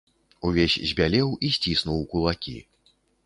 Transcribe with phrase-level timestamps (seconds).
[0.47, 2.57] Увесь збялеў і сціснуў кулакі.